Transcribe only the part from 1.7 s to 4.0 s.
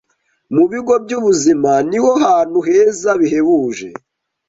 ni ho hantu heza bihebuje